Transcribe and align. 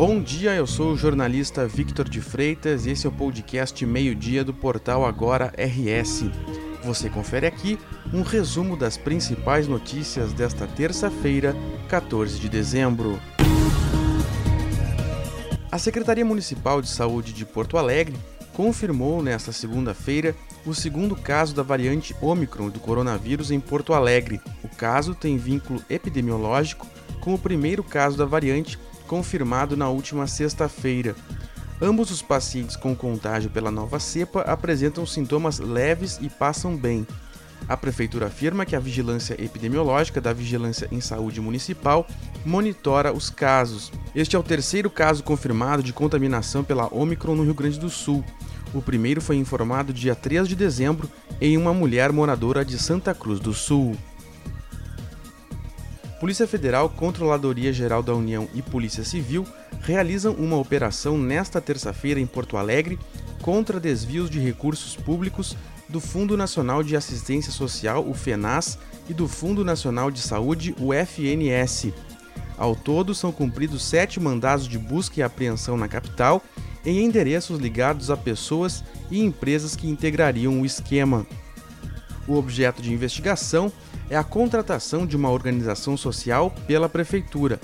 Bom 0.00 0.22
dia, 0.22 0.54
eu 0.54 0.66
sou 0.66 0.92
o 0.92 0.96
jornalista 0.96 1.68
Victor 1.68 2.08
de 2.08 2.22
Freitas 2.22 2.86
e 2.86 2.90
esse 2.92 3.04
é 3.04 3.10
o 3.10 3.12
podcast 3.12 3.84
Meio-Dia 3.84 4.42
do 4.42 4.54
portal 4.54 5.04
Agora 5.04 5.52
RS. 5.58 6.24
Você 6.82 7.10
confere 7.10 7.46
aqui 7.46 7.78
um 8.10 8.22
resumo 8.22 8.78
das 8.78 8.96
principais 8.96 9.68
notícias 9.68 10.32
desta 10.32 10.66
terça-feira, 10.66 11.54
14 11.86 12.40
de 12.40 12.48
dezembro. 12.48 13.20
A 15.70 15.76
Secretaria 15.76 16.24
Municipal 16.24 16.80
de 16.80 16.88
Saúde 16.88 17.34
de 17.34 17.44
Porto 17.44 17.76
Alegre 17.76 18.16
confirmou 18.54 19.22
nesta 19.22 19.52
segunda-feira 19.52 20.34
o 20.64 20.72
segundo 20.72 21.14
caso 21.14 21.54
da 21.54 21.62
variante 21.62 22.16
Ômicron 22.22 22.70
do 22.70 22.80
coronavírus 22.80 23.50
em 23.50 23.60
Porto 23.60 23.92
Alegre. 23.92 24.40
O 24.64 24.68
caso 24.68 25.14
tem 25.14 25.36
vínculo 25.36 25.82
epidemiológico 25.90 26.86
com 27.20 27.34
o 27.34 27.38
primeiro 27.38 27.84
caso 27.84 28.16
da 28.16 28.24
variante 28.24 28.78
confirmado 29.10 29.76
na 29.76 29.88
última 29.88 30.28
sexta-feira. 30.28 31.16
Ambos 31.82 32.12
os 32.12 32.22
pacientes 32.22 32.76
com 32.76 32.94
contágio 32.94 33.50
pela 33.50 33.68
nova 33.68 33.98
cepa 33.98 34.42
apresentam 34.42 35.04
sintomas 35.04 35.58
leves 35.58 36.20
e 36.22 36.28
passam 36.28 36.76
bem. 36.76 37.04
A 37.68 37.76
prefeitura 37.76 38.28
afirma 38.28 38.64
que 38.64 38.76
a 38.76 38.78
vigilância 38.78 39.34
epidemiológica 39.34 40.20
da 40.20 40.32
Vigilância 40.32 40.86
em 40.92 41.00
Saúde 41.00 41.40
Municipal 41.40 42.06
monitora 42.46 43.12
os 43.12 43.30
casos. 43.30 43.90
Este 44.14 44.36
é 44.36 44.38
o 44.38 44.44
terceiro 44.44 44.88
caso 44.88 45.24
confirmado 45.24 45.82
de 45.82 45.92
contaminação 45.92 46.62
pela 46.62 46.86
Omicron 46.94 47.34
no 47.34 47.42
Rio 47.42 47.54
Grande 47.54 47.80
do 47.80 47.90
Sul. 47.90 48.24
O 48.72 48.80
primeiro 48.80 49.20
foi 49.20 49.34
informado 49.34 49.92
dia 49.92 50.14
3 50.14 50.46
de 50.46 50.54
dezembro 50.54 51.10
em 51.40 51.56
uma 51.56 51.74
mulher 51.74 52.12
moradora 52.12 52.64
de 52.64 52.78
Santa 52.78 53.12
Cruz 53.12 53.40
do 53.40 53.52
Sul. 53.52 53.96
Polícia 56.20 56.46
Federal, 56.46 56.90
Controladoria 56.90 57.72
Geral 57.72 58.02
da 58.02 58.14
União 58.14 58.46
e 58.54 58.60
Polícia 58.60 59.02
Civil 59.02 59.46
realizam 59.80 60.34
uma 60.34 60.58
operação 60.58 61.16
nesta 61.16 61.62
terça-feira 61.62 62.20
em 62.20 62.26
Porto 62.26 62.58
Alegre 62.58 62.98
contra 63.40 63.80
desvios 63.80 64.28
de 64.28 64.38
recursos 64.38 64.94
públicos 64.94 65.56
do 65.88 65.98
Fundo 65.98 66.36
Nacional 66.36 66.82
de 66.82 66.94
Assistência 66.94 67.50
Social, 67.50 68.06
o 68.06 68.12
FENAS, 68.12 68.78
e 69.08 69.14
do 69.14 69.26
Fundo 69.26 69.64
Nacional 69.64 70.10
de 70.10 70.20
Saúde, 70.20 70.74
o 70.78 70.92
FNS. 70.92 71.94
Ao 72.58 72.76
todo, 72.76 73.14
são 73.14 73.32
cumpridos 73.32 73.82
sete 73.82 74.20
mandados 74.20 74.68
de 74.68 74.78
busca 74.78 75.20
e 75.20 75.22
apreensão 75.22 75.74
na 75.78 75.88
capital 75.88 76.44
em 76.84 77.02
endereços 77.02 77.58
ligados 77.58 78.10
a 78.10 78.16
pessoas 78.16 78.84
e 79.10 79.20
empresas 79.24 79.74
que 79.74 79.88
integrariam 79.88 80.60
o 80.60 80.66
esquema. 80.66 81.26
O 82.28 82.36
objeto 82.36 82.82
de 82.82 82.92
investigação 82.92 83.72
é 84.10 84.16
a 84.16 84.24
contratação 84.24 85.06
de 85.06 85.16
uma 85.16 85.30
organização 85.30 85.96
social 85.96 86.52
pela 86.66 86.88
Prefeitura. 86.88 87.60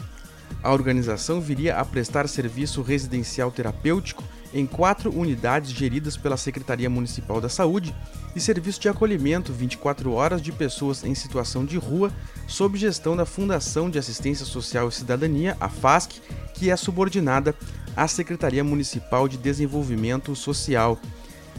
A 0.63 0.73
organização 0.73 1.41
viria 1.41 1.77
a 1.77 1.85
prestar 1.85 2.29
serviço 2.29 2.83
residencial 2.83 3.51
terapêutico 3.51 4.23
em 4.55 4.65
quatro 4.65 5.11
unidades 5.11 5.71
geridas 5.73 6.17
pela 6.17 6.37
Secretaria 6.37 6.89
Municipal 6.89 7.41
da 7.41 7.49
Saúde 7.49 7.95
e 8.35 8.41
serviço 8.41 8.81
de 8.81 8.89
acolhimento 8.89 9.53
24 9.53 10.13
horas 10.13 10.41
de 10.41 10.53
pessoas 10.53 11.03
em 11.05 11.15
situação 11.15 11.65
de 11.65 11.77
rua, 11.77 12.13
sob 12.47 12.79
gestão 12.79 13.17
da 13.17 13.27
Fundação 13.27 13.91
de 13.91 13.99
Assistência 13.99 14.47
Social 14.47 14.89
e 14.89 14.93
Cidadania, 14.93 15.57
a 15.61 15.69
FASC, 15.69 16.21
que 16.55 16.71
é 16.71 16.77
subordinada 16.77 17.55
à 17.97 18.07
Secretaria 18.07 18.63
Municipal 18.63 19.27
de 19.27 19.37
Desenvolvimento 19.37 20.35
Social. 20.37 20.99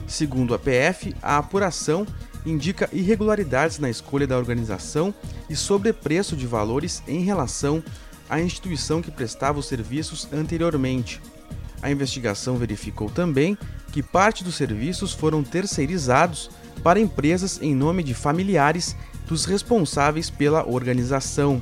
Segundo 0.07 0.53
a 0.53 0.59
PF, 0.59 1.13
a 1.21 1.37
apuração 1.37 2.05
indica 2.49 2.89
irregularidades 2.93 3.79
na 3.79 3.89
escolha 3.89 4.25
da 4.25 4.37
organização 4.37 5.13
e 5.49 5.55
sobrepreço 5.55 6.35
de 6.35 6.47
valores 6.47 7.03
em 7.07 7.21
relação 7.21 7.83
à 8.29 8.39
instituição 8.39 9.01
que 9.01 9.11
prestava 9.11 9.59
os 9.59 9.65
serviços 9.67 10.27
anteriormente. 10.31 11.21
A 11.81 11.91
investigação 11.91 12.57
verificou 12.57 13.09
também 13.09 13.57
que 13.91 14.01
parte 14.01 14.43
dos 14.43 14.55
serviços 14.55 15.13
foram 15.13 15.43
terceirizados 15.43 16.49
para 16.83 16.99
empresas 16.99 17.59
em 17.61 17.75
nome 17.75 18.03
de 18.03 18.13
familiares 18.13 18.95
dos 19.27 19.45
responsáveis 19.45 20.29
pela 20.29 20.67
organização. 20.67 21.61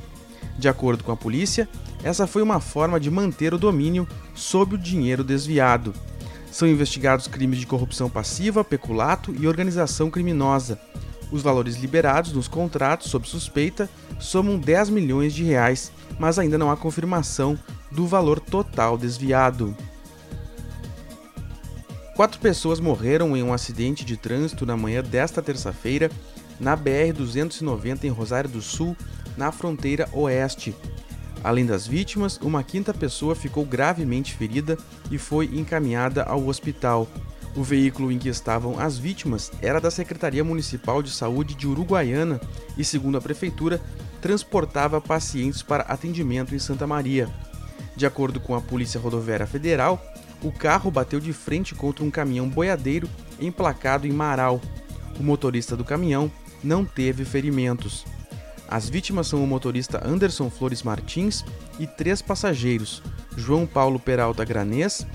De 0.58 0.68
acordo 0.68 1.04
com 1.04 1.12
a 1.12 1.16
polícia, 1.16 1.68
essa 2.02 2.26
foi 2.26 2.42
uma 2.42 2.60
forma 2.60 3.00
de 3.00 3.10
manter 3.10 3.52
o 3.52 3.58
domínio 3.58 4.06
sobre 4.34 4.76
o 4.76 4.78
dinheiro 4.78 5.24
desviado. 5.24 5.92
São 6.56 6.66
investigados 6.66 7.26
crimes 7.26 7.58
de 7.58 7.66
corrupção 7.66 8.08
passiva, 8.08 8.64
peculato 8.64 9.30
e 9.38 9.46
organização 9.46 10.10
criminosa. 10.10 10.80
Os 11.30 11.42
valores 11.42 11.76
liberados 11.76 12.32
nos 12.32 12.48
contratos 12.48 13.10
sob 13.10 13.28
suspeita 13.28 13.90
somam 14.18 14.58
10 14.58 14.88
milhões 14.88 15.34
de 15.34 15.44
reais, 15.44 15.92
mas 16.18 16.38
ainda 16.38 16.56
não 16.56 16.70
há 16.70 16.76
confirmação 16.78 17.58
do 17.90 18.06
valor 18.06 18.40
total 18.40 18.96
desviado. 18.96 19.76
Quatro 22.14 22.40
pessoas 22.40 22.80
morreram 22.80 23.36
em 23.36 23.42
um 23.42 23.52
acidente 23.52 24.02
de 24.02 24.16
trânsito 24.16 24.64
na 24.64 24.78
manhã 24.78 25.02
desta 25.02 25.42
terça-feira 25.42 26.10
na 26.58 26.74
BR-290 26.74 28.04
em 28.04 28.08
Rosário 28.08 28.48
do 28.48 28.62
Sul, 28.62 28.96
na 29.36 29.52
fronteira 29.52 30.08
oeste. 30.10 30.74
Além 31.46 31.64
das 31.64 31.86
vítimas, 31.86 32.40
uma 32.42 32.60
quinta 32.64 32.92
pessoa 32.92 33.36
ficou 33.36 33.64
gravemente 33.64 34.34
ferida 34.34 34.76
e 35.12 35.16
foi 35.16 35.44
encaminhada 35.52 36.24
ao 36.24 36.48
hospital. 36.48 37.06
O 37.54 37.62
veículo 37.62 38.10
em 38.10 38.18
que 38.18 38.28
estavam 38.28 38.80
as 38.80 38.98
vítimas 38.98 39.52
era 39.62 39.80
da 39.80 39.88
Secretaria 39.88 40.42
Municipal 40.42 41.00
de 41.00 41.10
Saúde 41.12 41.54
de 41.54 41.68
Uruguaiana 41.68 42.40
e, 42.76 42.82
segundo 42.82 43.16
a 43.16 43.20
prefeitura, 43.20 43.80
transportava 44.20 45.00
pacientes 45.00 45.62
para 45.62 45.84
atendimento 45.84 46.52
em 46.52 46.58
Santa 46.58 46.84
Maria. 46.84 47.28
De 47.94 48.04
acordo 48.04 48.40
com 48.40 48.56
a 48.56 48.60
Polícia 48.60 48.98
Rodoviária 48.98 49.46
Federal, 49.46 50.04
o 50.42 50.50
carro 50.50 50.90
bateu 50.90 51.20
de 51.20 51.32
frente 51.32 51.76
contra 51.76 52.04
um 52.04 52.10
caminhão 52.10 52.48
boiadeiro 52.48 53.08
emplacado 53.38 54.04
em 54.04 54.12
Marau. 54.12 54.60
O 55.16 55.22
motorista 55.22 55.76
do 55.76 55.84
caminhão 55.84 56.28
não 56.60 56.84
teve 56.84 57.24
ferimentos. 57.24 58.04
As 58.68 58.88
vítimas 58.88 59.28
são 59.28 59.42
o 59.42 59.46
motorista 59.46 60.02
Anderson 60.06 60.50
Flores 60.50 60.82
Martins 60.82 61.44
e 61.78 61.86
três 61.86 62.20
passageiros: 62.20 63.02
João 63.36 63.66
Paulo 63.66 63.98
Peralta 63.98 64.44
Granês, 64.44 65.06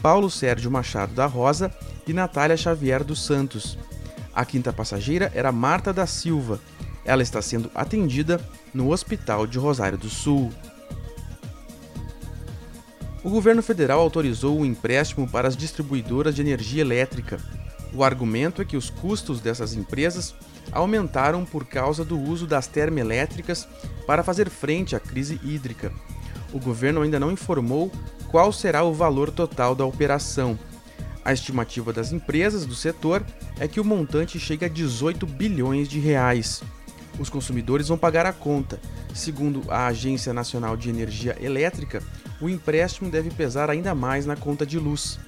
Paulo 0.00 0.30
Sérgio 0.30 0.70
Machado 0.70 1.14
da 1.14 1.26
Rosa 1.26 1.72
e 2.06 2.12
Natália 2.12 2.56
Xavier 2.56 3.02
dos 3.02 3.24
Santos. 3.24 3.76
A 4.34 4.44
quinta 4.44 4.72
passageira 4.72 5.30
era 5.34 5.50
Marta 5.50 5.92
da 5.92 6.06
Silva. 6.06 6.60
Ela 7.04 7.22
está 7.22 7.42
sendo 7.42 7.70
atendida 7.74 8.40
no 8.72 8.90
Hospital 8.90 9.46
de 9.46 9.58
Rosário 9.58 9.98
do 9.98 10.08
Sul. 10.08 10.52
O 13.22 13.28
governo 13.28 13.62
federal 13.62 14.00
autorizou 14.00 14.60
o 14.60 14.64
empréstimo 14.64 15.28
para 15.28 15.48
as 15.48 15.56
distribuidoras 15.56 16.34
de 16.34 16.40
energia 16.40 16.80
elétrica. 16.80 17.38
O 17.92 18.04
argumento 18.04 18.62
é 18.62 18.64
que 18.64 18.76
os 18.76 18.88
custos 18.88 19.40
dessas 19.40 19.74
empresas 19.74 20.34
aumentaram 20.70 21.44
por 21.44 21.64
causa 21.64 22.04
do 22.04 22.18
uso 22.18 22.46
das 22.46 22.66
termoelétricas 22.66 23.66
para 24.06 24.22
fazer 24.22 24.48
frente 24.48 24.94
à 24.94 25.00
crise 25.00 25.40
hídrica. 25.42 25.92
O 26.52 26.58
governo 26.58 27.02
ainda 27.02 27.18
não 27.18 27.30
informou 27.30 27.90
qual 28.28 28.52
será 28.52 28.84
o 28.84 28.92
valor 28.92 29.30
total 29.30 29.74
da 29.74 29.84
operação. 29.84 30.58
A 31.24 31.32
estimativa 31.32 31.92
das 31.92 32.12
empresas 32.12 32.64
do 32.64 32.74
setor 32.74 33.24
é 33.58 33.68
que 33.68 33.80
o 33.80 33.84
montante 33.84 34.38
chegue 34.38 34.64
a 34.64 34.68
18 34.68 35.26
bilhões 35.26 35.88
de 35.88 35.98
reais. 35.98 36.62
Os 37.18 37.28
consumidores 37.28 37.88
vão 37.88 37.98
pagar 37.98 38.24
a 38.24 38.32
conta. 38.32 38.80
Segundo 39.12 39.62
a 39.68 39.86
Agência 39.86 40.32
Nacional 40.32 40.76
de 40.76 40.88
Energia 40.88 41.36
Elétrica, 41.40 42.02
o 42.40 42.48
empréstimo 42.48 43.10
deve 43.10 43.30
pesar 43.30 43.68
ainda 43.68 43.94
mais 43.94 44.24
na 44.24 44.36
conta 44.36 44.64
de 44.64 44.78
luz. 44.78 45.18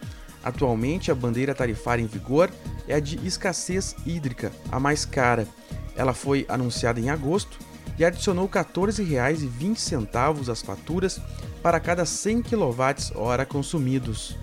Atualmente, 0.42 1.10
a 1.10 1.14
bandeira 1.14 1.54
tarifária 1.54 2.02
em 2.02 2.06
vigor 2.06 2.50
é 2.88 2.94
a 2.94 3.00
de 3.00 3.24
escassez 3.26 3.94
hídrica, 4.04 4.52
a 4.70 4.80
mais 4.80 5.04
cara. 5.04 5.46
Ela 5.94 6.12
foi 6.12 6.44
anunciada 6.48 6.98
em 6.98 7.10
agosto 7.10 7.58
e 7.98 8.04
adicionou 8.04 8.46
R$ 8.46 8.52
14,20 8.52 10.48
às 10.50 10.62
faturas 10.62 11.20
para 11.62 11.78
cada 11.78 12.04
100 12.04 12.42
kWh 12.42 13.46
consumidos. 13.48 14.36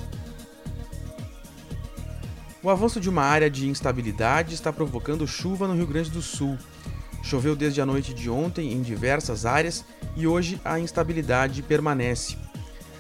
O 2.62 2.70
avanço 2.70 3.00
de 3.00 3.10
uma 3.10 3.24
área 3.24 3.50
de 3.50 3.68
instabilidade 3.68 4.54
está 4.54 4.72
provocando 4.72 5.28
chuva 5.28 5.68
no 5.68 5.76
Rio 5.76 5.88
Grande 5.88 6.10
do 6.10 6.22
Sul. 6.22 6.58
Choveu 7.24 7.56
desde 7.56 7.82
a 7.82 7.86
noite 7.86 8.14
de 8.14 8.30
ontem 8.30 8.74
em 8.74 8.82
diversas 8.82 9.46
áreas 9.46 9.86
e 10.16 10.28
hoje 10.28 10.60
a 10.64 10.80
instabilidade 10.80 11.62
permanece. 11.62 12.38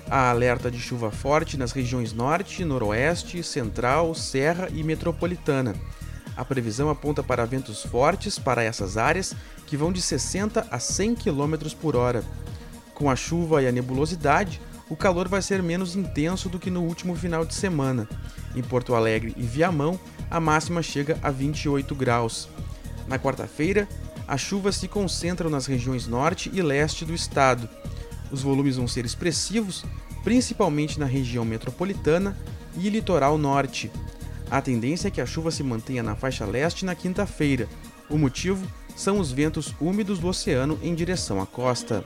Há 0.09 0.31
alerta 0.31 0.71
de 0.71 0.79
chuva 0.79 1.11
forte 1.11 1.55
nas 1.55 1.71
regiões 1.71 2.13
Norte, 2.13 2.65
Noroeste, 2.65 3.43
Central, 3.43 4.15
Serra 4.15 4.67
e 4.73 4.83
Metropolitana. 4.83 5.75
A 6.35 6.43
previsão 6.43 6.89
aponta 6.89 7.21
para 7.21 7.45
ventos 7.45 7.83
fortes 7.83 8.39
para 8.39 8.63
essas 8.63 8.97
áreas 8.97 9.35
que 9.67 9.77
vão 9.77 9.91
de 9.91 10.01
60 10.01 10.65
a 10.71 10.79
100 10.79 11.13
km 11.15 11.53
por 11.79 11.95
hora. 11.95 12.23
Com 12.95 13.07
a 13.07 13.15
chuva 13.15 13.61
e 13.61 13.67
a 13.67 13.71
nebulosidade, 13.71 14.59
o 14.89 14.95
calor 14.95 15.27
vai 15.27 15.43
ser 15.43 15.61
menos 15.61 15.95
intenso 15.95 16.49
do 16.49 16.57
que 16.57 16.71
no 16.71 16.81
último 16.81 17.15
final 17.15 17.45
de 17.45 17.53
semana. 17.53 18.09
Em 18.55 18.63
Porto 18.63 18.95
Alegre 18.95 19.35
e 19.37 19.43
Viamão, 19.43 19.99
a 20.31 20.39
máxima 20.39 20.81
chega 20.81 21.19
a 21.21 21.29
28 21.29 21.93
graus. 21.93 22.49
Na 23.07 23.19
quarta-feira, 23.19 23.87
as 24.27 24.41
chuvas 24.41 24.75
se 24.75 24.87
concentram 24.87 25.51
nas 25.51 25.67
regiões 25.67 26.07
norte 26.07 26.49
e 26.51 26.61
leste 26.63 27.05
do 27.05 27.13
estado. 27.13 27.69
Os 28.31 28.41
volumes 28.41 28.77
vão 28.77 28.87
ser 28.87 29.05
expressivos, 29.05 29.83
principalmente 30.23 30.99
na 30.99 31.05
região 31.05 31.43
metropolitana 31.43 32.37
e 32.77 32.89
litoral 32.89 33.37
norte. 33.37 33.91
A 34.49 34.61
tendência 34.61 35.07
é 35.07 35.11
que 35.11 35.21
a 35.21 35.25
chuva 35.25 35.51
se 35.51 35.63
mantenha 35.63 36.03
na 36.03 36.15
faixa 36.15 36.45
leste 36.45 36.85
na 36.85 36.95
quinta-feira. 36.95 37.67
O 38.09 38.17
motivo 38.17 38.65
são 38.95 39.19
os 39.19 39.31
ventos 39.31 39.73
úmidos 39.79 40.19
do 40.19 40.27
oceano 40.27 40.79
em 40.81 40.93
direção 40.95 41.41
à 41.41 41.45
costa. 41.45 42.03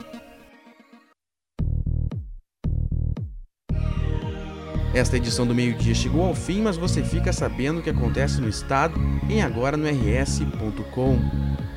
Esta 4.93 5.17
edição 5.17 5.47
do 5.47 5.55
meio-dia 5.55 5.95
chegou 5.95 6.23
ao 6.23 6.35
fim, 6.35 6.61
mas 6.61 6.77
você 6.77 7.03
fica 7.03 7.33
sabendo 7.33 7.79
o 7.79 7.81
que 7.81 7.89
acontece 7.89 8.39
no 8.39 8.47
estado 8.47 8.93
em 9.27 9.41
agora 9.41 9.75
no 9.75 9.87
rs.com. 9.87 11.17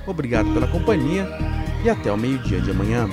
Obrigado 0.07 0.53
pela 0.53 0.69
companhia 0.69 1.27
e 1.83 1.89
até 1.89 2.13
o 2.13 2.17
meio-dia 2.19 2.61
de 2.61 2.71
amanhã. 2.71 3.09